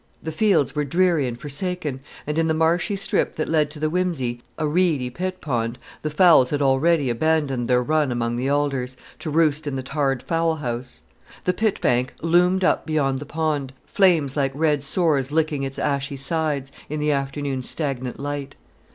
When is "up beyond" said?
12.63-13.19